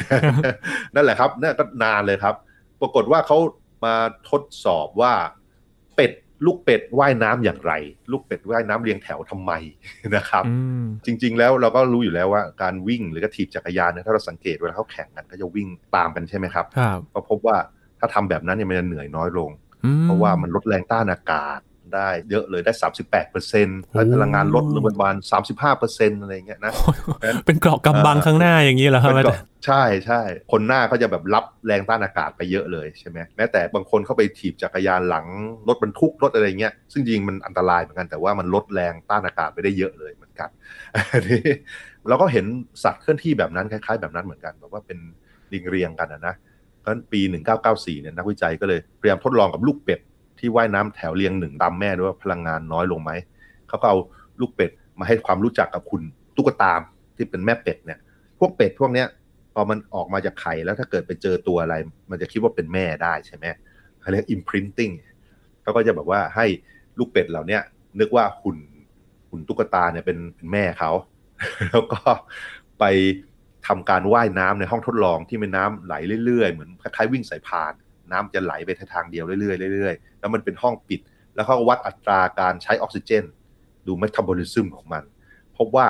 [0.94, 2.35] นั่นแหละครับนี่ก็นานเลยครับ
[2.81, 3.38] ปรากฏว่าเขา
[3.85, 3.94] มา
[4.31, 5.12] ทดสอบว่า
[5.96, 6.12] เป็ด
[6.46, 7.72] ลูกเป็ดว่ายน้ำอย่างไร
[8.11, 9.53] ลูกเป็ดว่ายน้ำเรียงแถวทำไม
[10.16, 10.44] นะครับ
[11.07, 16.66] จริง ๆ แล้วเราก็รู้อยู่แล้วว่าการวิ่งหรือกระถีบจักรยานเนี่ยถ้าเราสังเกตเวลาเขาแข่งกันก็จะวิ่งตามกันใช่ไหมครับ
[17.14, 17.57] ก็พบว่า
[17.98, 19.51] ถ้าทำแบบนั้นเนี่ยมันจะเหนื่อยน้อยลง
[20.03, 21.61] เพราะว่ามันลดแรงต้านอากาศ
[21.96, 23.81] ได้เยอะเลยได้สามสิบแปดเปอร์เซ็นต์
[24.14, 26.72] พลังงานลดลงประมาณสามสิบห้าเปอร์เซ็นต์อะไรเงี้ยนะ
[27.46, 29.12] เป็นเกราะกำบังข้างหน้าอย่างนี้เหรอครับ
[29.66, 30.20] ใช่ใช่
[30.52, 35.26] คนหน้าก็จะแบบรับแรงต้านอากาศไปเยอะเลยใช่ไหมแม้แต่บางคนเข้าไปถีบจักรยานหลัง
[35.68, 40.50] รถบรรทุกรถอะไรเงี้ยซึ่งจริงมันอันตรายเหมือนกันแต่ว่ามันลดแรงต้านอากาศไปได้เยอะเลยเหมือนกัน
[41.28, 41.40] นี่
[42.09, 42.46] เราก็เห็น
[42.85, 44.98] สัตว์เคลื่อนที่แบบนั้นคล้าย ๆ แบบนั้นเหมือนกันแบบว่าเป็น
[45.52, 46.35] ลิงเรียงกันนะ
[46.81, 47.20] เพราะปี
[47.61, 50.00] 1994เนี่ยนักวิจัยก็เลยพยายามทดลองกับลูกเป็ด
[50.42, 53.11] ที่ว่ายน้ำแถวเรียงหนึ่งตามแม่ด้วยว่าพลังงานน้อยลงไหม
[53.68, 53.98] เขาก็เอา
[54.40, 56.02] ลูกเป็ดมาให้ความรู้จักกับคุณ
[56.37, 56.72] ตุ๊กตา
[57.16, 57.98] ที่เป็นแม่เป็ดเนี่ย
[58.38, 59.07] พวกเป็ดพวกเนี้ย
[59.55, 61.74] พอมันออกมาจากไข่แล้วถ้าเกิดไปเจอตัวอะไร
[62.11, 63.46] มันจะคิดว่าเป็นแม่ได้ใช่ไหม
[64.00, 64.92] เขาเรียก imprinting
[65.62, 66.46] เขาก็จะแบบว่าให้
[66.98, 67.59] ลูกเป็ดเหล่านี้
[68.00, 68.59] นึกว่าหุ่น
[69.31, 70.90] หุ่นตุ๊กตาเนี่ยเป็นเป็นแม่เขา
[71.70, 72.00] แล้วก็
[72.81, 72.85] ไป
[73.66, 77.72] ทำการว่ายน้ำในห้องทดลองที่เป็นน้ำไหลเรื่อยๆ เหมือนคล้ายๆวิ่งสายพาน
[78.12, 81.01] น้ำจะไหลไปทางเดียวเรื่อยๆเรื่อยๆแล้วมันเป็นห้องปิด
[81.35, 83.25] แล้วเขาวัดอัตราการใช้ออกซิเจน
[83.87, 85.03] ดูเมตาบอลิซึมของมัน
[85.59, 85.87] พบว่า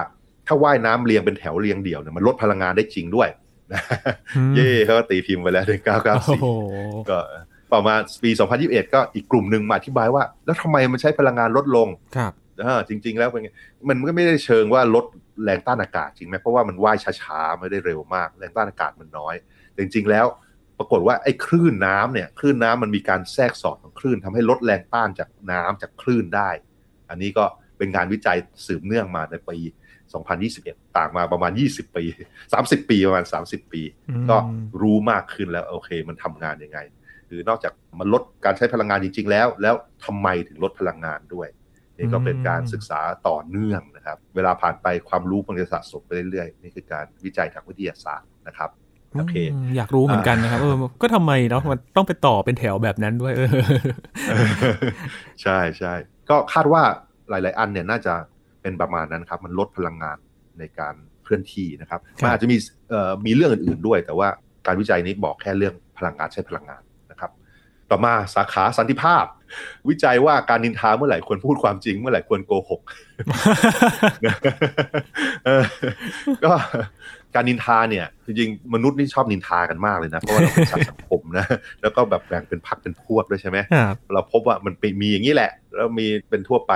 [0.46, 3.28] ถ้าว่ายน้ำเรียงเป็นแถวเรียงเดี่ยวเนี่ยมันลดพลังงานได้จริงด้วย
[4.56, 5.72] เย่เขาก็ตีพิมพ์ไปแล้วใน
[6.42, 7.18] 994ก็
[7.72, 8.30] ประมาณปี
[8.62, 12.32] 2021 ก็อีกกลุ่มหนึ่งมาอธิบายว่า แล้วทำไมมันใช้พลังงานลดลงครับ
[12.88, 13.48] จริง ๆ แล้วเป็นไง
[13.88, 15.04] มันก็ไม่ได้เชิงว่าลด
[15.44, 19.34] แรงต้านอากาศจริงไหมเพราะว่ามันว่ายช้าๆ ไม่ได้เร็วมาก แรงต้านอากาศมันน้อย
[19.72, 20.26] แต่จริง ๆ แล้ว
[20.82, 26.50] ปรากฏว่าไอ้คลื่นน้ำเนี่ยคลื่นน้ำมันมีการแทรกสอดของคลื่นทำให้ลดแรงต้านจากน้ำจากคลื่นได้
[27.10, 27.44] อันนี้ก็
[27.78, 29.58] เป็นงานวิจัยสืบเนื่องมาในปี
[30.26, 32.04] 2021 ต่างมาประมาณ 20 ปี
[32.46, 33.82] 30 ปีประมาณ 30 ปี
[34.30, 34.36] ก็
[34.82, 36.78] รู้มากขึ้นแล้วโอเค มันทำงานยังไง
[37.28, 41.48] คือนอกจากมันลดการใช้พลังงานจริง ๆ แล้ว แล้วทำไมถึงลดพลังงานด้วย
[41.98, 48.70] นี่ก็เป็นการศึกษาต่อเนื่องนะครับ เวลาผ่านไปความรู้มันจะสะสมไปเรื่อยๆนี่คือการวิจัยทางวิทยาศาสตร์นะครับ
[49.18, 49.34] โอเค
[49.76, 53.48] อยากรู้เหมือนกันนะครับเออก็ทำไมเนาะมันต้องไปต่อเป็นแถวแบบนั้นด้วยเออ
[55.42, 55.92] ใช่ใช่
[56.30, 56.82] ก็คาดว่า
[57.30, 58.14] หลาย ๆ อันเนี่ยน่าจะ
[58.62, 60.16] เป็นประมาณนั้นครับ มันลดพลังงาน
[60.58, 62.56] ในการเคลื่อนที่นะครับมันอาจจะมี
[63.26, 64.28] มีเรื่องอื่น ๆ ด้วย แต่ว่า
[64.66, 67.30] การวิจัยนี้บอกแค่เรื่องพลังงานใช้พลังงานนะครับ
[67.90, 69.24] ต่อมาสาขาสันติภาพ
[69.88, 72.80] วิจัยว่าการนินทาเมื่อไหร่ควรพูดความจริง เมื่อไหร่ควรโกหก
[76.44, 76.52] ก็
[77.34, 81.46] การนินทาเนี่ยจริงๆมนุษย์นี่ชอบนินทากันมากเลยนะ เพราะว่าเราเป็นสัตว์สังคมนะ
[81.82, 83.58] แล้วก็แบบแบ่งเป็นพักเป็นพวกด้วยใช่ไหม
[84.12, 86.72] เราพบว่ามันมีอย่างนี้แหละ แล้วมีเป็นทั่วไป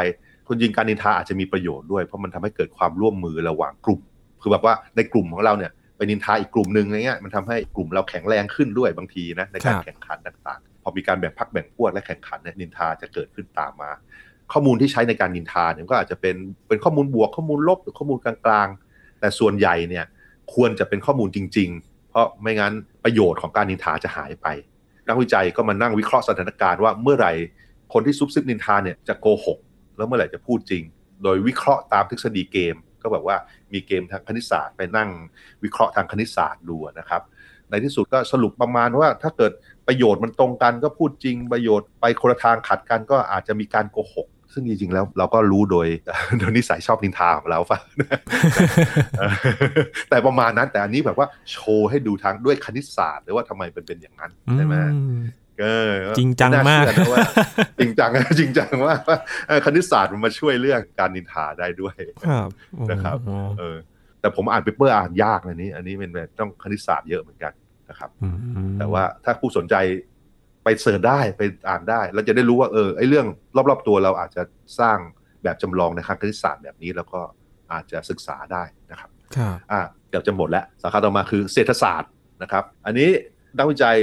[0.49, 4.01] คนยิงการนินทาอาจจะมีประโยชน์ด้วย เพราะมันทำให้เกิดความร่วมมือระหว่างกลุ่ม
[4.42, 13.90] คือแบบว่าในกลุ่มของเราเนี่ยไปนินทาอีกกลุ่มหนึ่งอะไรเงี้ยมันทำให้กลุ่มเราแข็งแรงขึ้นด้วยบางทีนะในการแข่งขันต่างๆ พอมีการแบ่งพักแบ่งพวกและแข่งขันเนี่ยนินทาจะเกิดขึ้นตามมา
[14.53, 16.37] ข้อมูลที่ใช้ในการนินทาเนี่ยก็อาจจะเป็น
[16.69, 20.05] เป็นข้อมูลบวกข้อมูลลบหรือข้อมูลกลางๆ แต่ส่วนใหญ่เนี่ย
[20.55, 22.73] ควรจะเป็นข้อมูลจริง ๆ เพราะไม่งั้น
[23.05, 24.47] ประโยชน์ของการนินทาจะหายไป
[25.09, 27.33] นักวิจัยก็มานั่งวิเคราะห์สถานการณ์ว่าเมื่อไหร่
[27.93, 29.59] คนที่ซุบซิบนินทาเนี่ยจะโกหก
[29.97, 30.83] แล้วเมื่อไหร่จะพูดจริง
[31.23, 33.37] โดยวิเคราะห์ตามทฤษฎีเกม ก็แบบว่า
[33.73, 35.11] มีเกมทางคณิตศาสตร์ไปนั่ง
[35.65, 37.23] วิเคราะห์ทางคณิตศาสตร์ดูนะครับ
[37.71, 39.53] ในที่สุดก็สรุปประมาณว่าถ้าเกิด
[39.87, 45.87] ประโยชน์มันตรงกันก็พูดจริงประโยชน์ไปคนละทางขัดกันก็อาจจะมีการโกหก ซึ่งจริงๆแล้วเราก็รู้โดย
[46.38, 47.79] โดยนิสัยชอบนินทาของเราฝะ
[50.11, 54.75] แต่ประมาณนั้นแต่อันนี้แบบว่าโชว์ให้ดูทางด้วยคณิตศาสตร์หรือว่าทำไมเป็นเป็นอย่างนั้นใช่ไหม
[56.19, 56.85] จริงจังมาก
[57.79, 58.95] จริงจังจริงจังว่า
[59.64, 61.95] คณิตศาสตร์มันมาช่วยเรื่องการนินทาได้ด้วย
[62.90, 63.16] นะครับ
[63.59, 63.77] เออ
[64.21, 67.53] แต่ผมอ่าน paper อ่านยากเลยนี้ อันนี้เป็นแบบต้องคณิตศาสตร์เยอะเหมือนกัน
[67.90, 68.11] นะครับ
[68.79, 69.75] แต่ว่าถ้าผู้สนใจ
[70.67, 73.27] ไป search ได้ไปอ่านได้เราจะได้รู้ว่าเออไอ้เรื่อง
[73.69, 74.43] รอบๆตัวเราอาจจะ
[74.81, 74.99] สร้าง
[75.43, 77.21] แบบจำลองในทางคณิตศาสตร์แบบนี้แล้วก็
[77.73, 79.11] อาจจะศึกษาได้นะครับ
[79.73, 82.11] อ่าเกือบจะหมดแล้วสาขาต่อมาคือเศรษฐศาสตร์
[82.43, 83.11] นะครับ อันนี้
[83.59, 83.97] นักวิจัย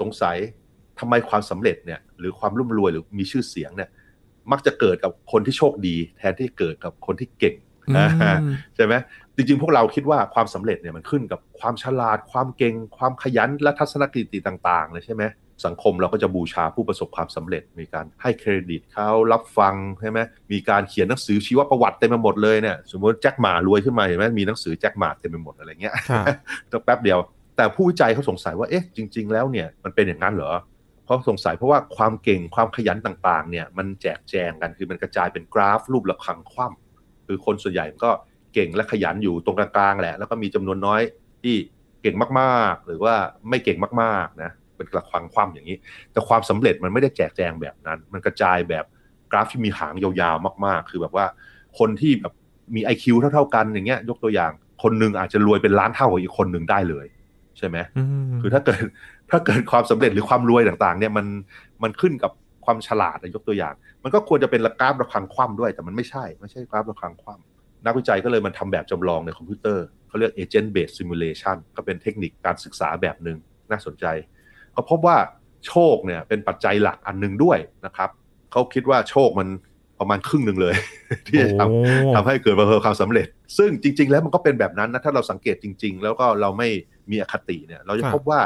[0.00, 0.36] สงสัย
[0.98, 3.90] ทำไมความสำเร็จเนี่ยหรือความร่ำรวยหรือมีชื่อเสียงเนี่ย
[4.52, 7.54] มักจะเกิดกับคนที่โชคดี แทนที่เกิดกับคนที่เก่ง
[8.76, 8.94] ใช่ไหม
[9.36, 15.22] จริงๆ พวกเราคิดว่าความสำเร็จเนี่ยมันขึ้นกับความฉลาดความเก่ง ความขยันและทัศนคติต่าง ๆ เลยใช่ไหม
[15.66, 20.20] สังคมเราก็จะบูชาผู้ประสบความสำเร็จ มีการให้เครดิตเขารับฟังใช่ไหม
[20.52, 25.94] มีการเขียนหนังสือชีวประวัติเต็มไปหมดเลยเนี่ยสมมติแจ็คหมารวยขึ้นมาเห็นไหมมีหนังสือแจ็คหมาเต็มไปหมดอะไรเงี้ย
[26.70, 27.18] ต้องแป๊บเดียว
[27.56, 30.52] แต่ผู้วิจัยเขาสงสัยว่าเอ๊ะจริง ๆ แล้วเนี่ยมันเป็นอย่างนั้นเหรอ
[31.04, 38.10] เพราะสงสัยเพราะว่าความเก่งความขยันต่างๆเนี่ยมันแจกแจงกันคือมันกระจายเป็นกราฟรูประฆังคว่ำคือคนส่วนใหญ่ก็
[38.54, 41.02] เก่งและขยันอยู่ตรงกลางๆแหละ แล้วก็มีจำนวนน้อย
[41.42, 41.56] ที่
[42.02, 43.14] เก่งมากๆ หรือว่า
[43.48, 45.76] ไม่เก่งมากๆนะ เป็นกระควังคว่ำอย่างนี้
[46.12, 48.84] แต่ความสำเร็จมันไม่ได้แจกแจงแบบนั้น มันกระจายแบบ
[49.30, 51.26] กราฟที่มีหางยาวๆมากๆ คือแบบว่า
[51.78, 52.34] คนที่แบบ
[52.74, 57.06] มี IQ เท่าๆกันอย่างเงี้ย ยกตัวอย่างคนหนึ่งอาจจะรวยเป็นล้านเท่ากับอีกคนหนึ่งได้เลย
[57.58, 57.76] ใช่ไหม
[58.40, 58.80] คือถ้าเกิด
[59.30, 61.26] ถ้าเกิดความสำเร็จหรือความรวยต่างๆ เนี่ยมัน
[61.82, 62.32] มันขึ้นกับ
[62.64, 73.38] ความฉลาดยกตัวอย่าง มันก็ควรจะเป็นกราฟระคังคว่ำด้วย แต่มันไม่ใช่ไม่ใช่กราฟระคังคว่ำนักวิจัยก็เลยมันทำแบบจำลองในคอมพิวเตอร์เขาเรียก agent based simulation ก็เป็นเทคนิคการศึกษาแบบหนึ่ง
[73.70, 74.06] น่าสนใจ
[74.78, 75.16] ก็พบว่า
[75.66, 78.10] โชคเนี่ยเป็นปัจจัยหลักอันหนึ่งด้วยนะครับ
[78.52, 79.48] เขาคิดว่าโชคมัน
[79.98, 80.74] ประมาณครึ่งหนึ่งเลย
[81.26, 83.26] ที่จะทำทำให้เกิดประสบความสำเร็จ
[83.58, 86.68] ซึ่งจริง ๆ แล้วมันก็เป็นแบบนั้นนะถ้าเราสังเกตจริง ๆ แล้วก็เราไม่
[87.10, 88.40] มีอคติเนี่ย เราจะพบว่า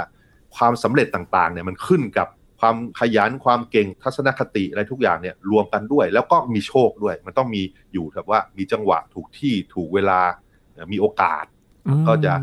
[0.56, 2.28] ความสำเร็จต่างๆเนี่ยมันขึ้นกับ
[2.60, 10.20] ความขยันความเก่งทัศนคติอะไรทุกอย่างเนี่ยรวมกันด้วย แล้วก็มีโชคด้วย มันต้องมีอยู่แบบว่ามีจังหวะถูกที่ถูกเวลา
[10.92, 11.44] มีโอกาส
[12.08, 12.34] ก็จะ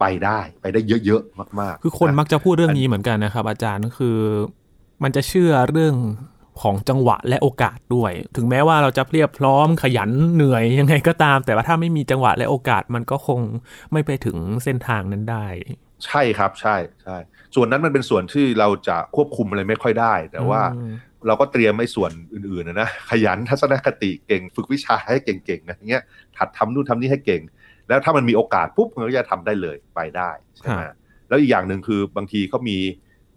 [0.00, 4.18] ไปได้ไปได้เยอะๆมาก ๆ คือคนมักจะพูดเรื่องนี้เหมือนกันนะครับ อาจารย์ก็คือ
[5.02, 5.94] มันจะเชื่อเรื่อง
[6.62, 13.40] ของจังหวะและโอกาสด้วย ถึงแม้ว่าเราจะเพียบพร้อมขยันเหนื่อยยังไงก็ตาม แต่ว่าถ้าไม่มีจังหวะและโอกาสมันก็คง
[13.92, 15.46] ไม่ไปถึงเส้นทางนั้นได้
[16.06, 17.16] ใช่ครับใช่ใช่
[17.54, 20.62] ส่วนนั้นมันเป็นส่วนที่เราจะควบคุมอะไรไม่ค่อยได้ แต่ว่า
[21.26, 26.04] เราก็เตรียมไม่ส่วนอื่นๆนะนะขยันทัศนคติเก่ง ฝึกวิชาให้เก่งๆอย่างเงี้ย
[26.36, 27.42] ถัดทำนู่นทำนี่ให้เก่ง
[27.90, 30.82] แล้วถ้ามันมีโอกาสปุ๊บมันก็จะทำได้เลยไปได้ใช่ไหม
[31.28, 32.76] แล้วอีกอย่างหนึ่งคือบางทีเขามี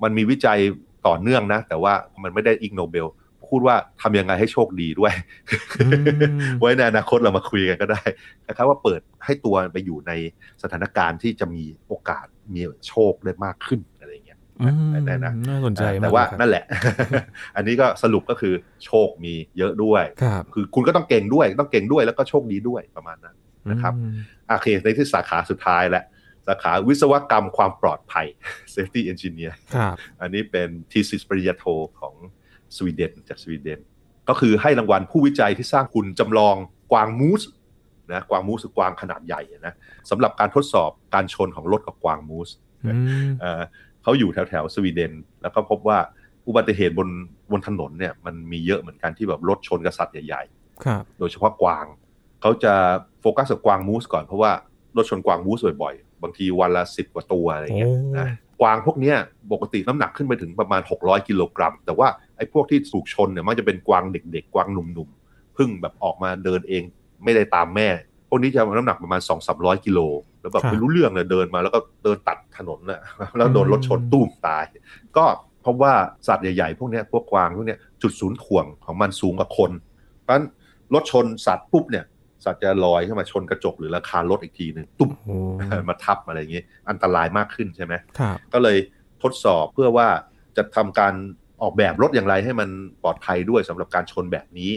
[0.04, 0.60] มันมีวิจัย
[1.08, 3.08] ต่อเนื่องนะ แต่ว่ามันไม่ได้อิกโนเบล
[3.50, 5.13] พูดว่าทำยังไงให้โชคดีด้วย
[6.60, 8.02] ไว้ในอนาคตเรามาคุยกันก็ได้
[8.48, 10.12] นะครับว่าเปิดให้ตัวไปอยู่ใน
[10.63, 14.39] สถานการณ์ที่จะมีโอกาสมีโชคได้มากขึ้นอะไรเงี้ย
[15.08, 16.63] ได้นะน่าสนใจแต่ว่านั่นแหละ
[17.56, 18.54] อันนี้ก็สรุปก็คือ
[18.86, 20.04] โชคมีเยอะด้วย
[20.54, 23.36] คือคุณก็ต้องเก่งด้วยต้องเก่งด้วยแล้วก็โชคดีด้วยประมาณนั้น
[23.71, 23.93] นะครับ
[24.47, 26.04] โอเคในที่สาขาสุดท้ายแล้ว
[26.47, 28.28] สาขาวิศวกรรมความปลอดภัย
[28.73, 29.54] safety engineer
[30.21, 31.65] อันนี้เป็นทีสิสปริญญาโท
[31.99, 32.15] ของ
[32.76, 33.80] สวีเดนจากสวีเดน
[34.30, 36.56] ก็คือให้รางวัลผู้วิจัยที่สร้างคุณจำลอง
[36.91, 37.41] กวางมูส
[38.12, 39.73] นะกวางมูสคือกวางขนาดใหญ่นะ
[40.10, 42.49] สำหรับการทดสอบการชนของรถกับกวางมูส
[44.04, 45.97] เขาอยู่แถวแถวสวีเดน แล้วก็พบว่า
[46.47, 47.10] อุบัติเหตุบน
[47.52, 51.86] บนถนนเนี่ยมันมีเยอะเหมือนกันที่แบบรถชนกษัตริย์ใหญ่ๆ โดยเฉพาะกวาง
[52.43, 52.73] เขาจะ
[53.21, 54.51] โฟกัสกับกวางมูสก่อนเพราะว่า
[54.97, 58.27] รถชนกวางมูสบ่อยๆ บางทีวันละสิบกว่าตัวอะไรเงี้ยนะ
[58.62, 59.13] กวางพวกนี้
[59.51, 66.84] ปกติน้ำหนักขึ้นไปถึงประมาณ 600 กิโลกรัม แต่ว่าไอ้พวกที่ถูกชนเนี่ยมันจะเป็นกวางเด็กๆ กวางหนุ่มๆพึ่งแบบออกมาเดินเอง
[67.23, 67.88] ไม่ได้ตามแม่
[68.29, 69.99] พวกนี้จะน้ำหนักประมาณ 2 3 0 0 กิโล
[70.41, 73.01] แล้วแบบไม่รู้เรื่องเลยเดินมาแล้วก็เดินตัดถนนน่ะ
[73.38, 74.63] แล้วโดนรถชนตุ้มตาย
[75.17, 75.25] ก็
[75.62, 75.93] เพราะว่า
[76.27, 79.71] สัตว์ใหญ่ๆ พวกนี้พวกกวางพวกนี้จุดศูนย์ถ่วงของมันสูงกว่าคน
[80.21, 80.45] เพราะฉะนั้น
[80.93, 82.06] รถชนสัตว์ปุ๊บเนี่ย
[82.45, 85.12] สัตว์จะลอยขึ้นมาชนกระจกหรือราคารถอีกทีหนึ่งตุ้ม
[85.89, 87.93] มาทับอะไรอย่างนี้อันตรายมากขึ้นใช่ไหม
[88.53, 88.77] ก็เลย
[89.23, 90.08] ทดสอบเพื่อว่า
[90.58, 91.13] จะทำการ
[91.62, 92.69] ออกแบบรถอย่างไรให้มัน
[93.03, 94.71] ปลอดภัยด้วยสำหรับการชนแบบนี้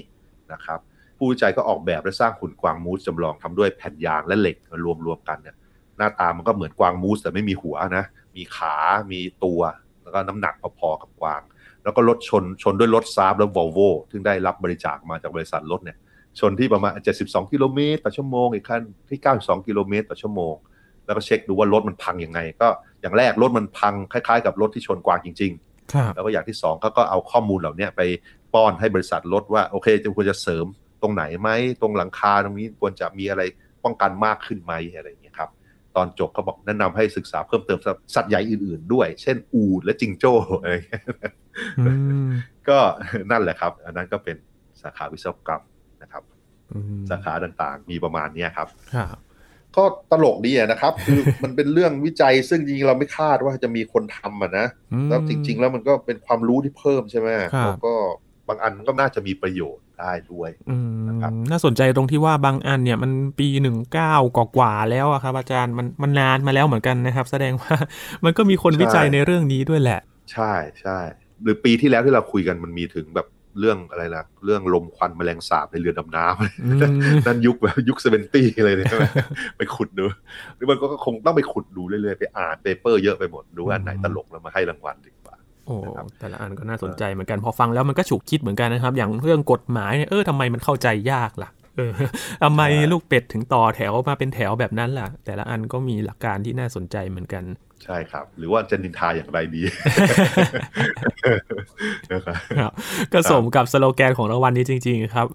[0.52, 0.78] นะครับ
[1.18, 5.56] ผู้วิจัยก็ออกแบบและสร้างหุ่นกวางมูสจำลองทำด้วยแผ่นยางและเหล็กมารวมรวมกันเนี่ย
[5.96, 8.04] หน้าตามันก็เหมือนกวางมูสแต่ไม่มีหัวนะ
[8.36, 8.74] มีขา
[9.12, 9.60] มีตัว
[10.02, 11.42] แล้วก็น้ำหนักพอๆกับกวาง
[11.82, 13.78] แล้วก็รถชนชนด้วยรถซาบและวอลโว
[14.10, 15.96] ซึ่งได้รับบริจาคมาจากบริษัทรถเนี่ย
[16.40, 20.54] ชนที่ประมาณ 72 กิโลเมตรต่อชั่วโมงอีกคันที่ 92 กิโลเมตรต่อชั่วโมง
[21.06, 22.68] แล้วก็เช็คดูว่ารถมันพังยังไง ก็
[23.00, 28.00] อย่างแรกรถมันพังคล้ายๆ กับรถที่ชนกวางจริงๆ แล้วก็อย่างที่สองเขาก็เอาข้อมูลเหล่านี้ไป
[28.54, 30.66] ป้อนให้บริษัทรถว่าโอเคจะควรจะเสริม
[31.02, 33.42] ตรงไหนไหมตรงหลังคาตรงนี้ควรจะมีอะไร
[33.84, 35.50] ป้องกันมากขึ้นไหมอะไรอย่างเงี้ยครับ
[35.96, 37.78] ตอนจบเขาบอกแนะนำให้ศึกษาเพิ่มเติม
[38.14, 40.74] สัตว์ใหญ่อื่นๆ ด้วย เช่น อูดและจิงโจ้อะไร
[42.68, 42.78] ก็
[43.30, 44.36] นั่นแหละครับ อันนั้นก็เป็น
[44.82, 45.75] สาขาวิศวกรรมนะครับ
[47.10, 48.68] สาขาต่างๆ มีประมาณนี้ครับ
[49.76, 54.66] ก็ตลกดีนะครับ คือมันเป็นเรื่องวิจัยซึ่งจริงเราไม่คาดว่าจะมีคนทำอะนะ
[55.08, 57.28] แล้วจริง ๆ แล้วมันก็เป็นความรู้ที่เพิ่มใช่ไหม
[57.64, 57.92] แล้วก็
[58.48, 60.50] บางอันก็น่าจะมีประโยชน์ได้ด้วย
[61.08, 67.74] นะครับน่าสนใจตรงที่ว่าบางอันเนี่ยมันปีหนึ่งเก้ากว่าแล้วครับ อาจารย์มันมันนานมาแล้วเหมือนกันนะครับ แสดงว่า
[68.24, 70.00] มันก็มีคนวิจัยในเรื่องนี้ด้วยแหละ
[70.32, 70.98] ใช่ใช่
[71.42, 73.26] หรือปีที่แล้วที่เราคุยกันมันมีถึงแบบ
[73.60, 79.02] เรื่องอะไรล่ะ เรื่องลมควันแมลงสาบในเรือดำน้ำนั่นยุคแบบยุคเซเวนตี้เลยใช่ไหม
[79.58, 80.04] ไปขุดดู
[80.56, 85.74] หรือมันก็คงต้องไปขุดดูเรื่อยๆ ไปอ่านเปเปอร์เยอะไปหมด ดูอันไหนตลกแล้วมาให้รางวัลดีกว่าโอ้
[86.20, 91.92] แต่ละอันก็น่าสนใจเหมือนกันพอฟังแล้วมันก็ฉุกคิดเหมือนกันนะครับ อย่างเรื่องกฎหมายเนี่ยเออทำไมมันเข้าใจยากล่ะเออ
[92.42, 97.44] ทำไมลูกเป็ดถึงต่อแถวมาเป็นแถวแบบนั้นล่ะ แต่ละอันก็มีหลักการที่น่าสนใจเหมือนกัน
[97.84, 99.62] ใช่ครับ หรือว่าจะนินทาอย่างไรดี
[102.58, 102.72] ครับ
[103.12, 105.26] ก็สมกับสโลแกนของรางวัลนี้จริง ๆ ครับ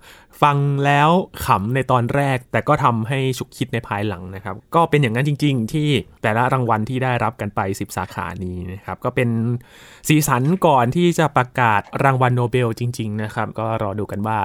[0.41, 1.09] ฟังแล้ว
[1.45, 5.89] ขำในตอนแรก แต่ก็ทำให้ฉุกคิดในภายหลังนะครับ ก็เป็นอย่างนั้นจริง ๆ ที่
[6.21, 9.29] แต่ละรางวัลที่ได้รับกันไป 10 สาขานี้นะครับ ก็เป็น
[10.07, 14.39] สีสันก่อนที่จะประกาศรางวัลโนเบลจริง ๆ นะครับ ก็รอดูกันว่า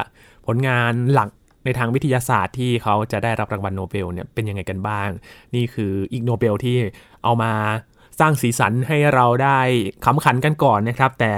[0.46, 1.30] ผลงานหลัก
[1.66, 5.08] ในทางวิทยาศาสตร์ที่เขาจะได้รับรางวัลโนเบลเนี่ยเป็นยังไงกันบ้าง
[5.54, 6.76] นี่คือ Ig Nobel ที่
[7.24, 7.52] เอามา
[8.20, 9.58] สร้างสีสันให้เราได้
[10.04, 11.32] ขำขันกันก่อนนะครับ แต่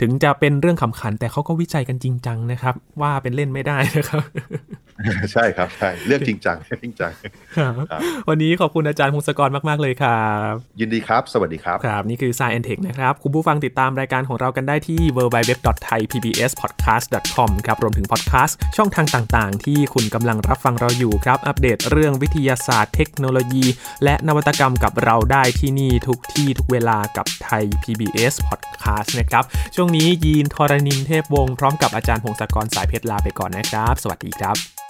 [0.00, 4.22] ถึงจะเป็นเรื่องขำขันแต่เขาก็วิจัยกันจริงจังนะครับ ว่าเป็นเล่นไม่ได้นะครับ
[5.32, 7.12] ใช่ครับใช่เรื่องจริงจังจริงจัง
[8.28, 23.64] วันนี้ขอบคุณอาจารย์พงศกรมากๆเลยครับยินดีครับ สวัสดีครับครับ นี่คือ Science Tech นะครับ คุณผู้ฟังติดตามรายการของเรากันได้ที่ www.thaipbspodcast.com ครับรวมถึงพอดแคสต์ช่องทางต่างๆ ที่คุณกำลังรับฟังเราอยู่ครับ อัปเดตเรื่องวิทยาศาสตร์เทคโนโลยี
[24.04, 34.87] และนวัตกรรมกับเราได้ที่นี่ทุกที่ทุกเวลากับไทย PBS Podcast นะครับช่วงนี้ยีนทรณินเทพวงศ์พร้อมกับอาจารย์พงศกรสายเพชรลาไปก่อนนะครับ สวัสดีครับ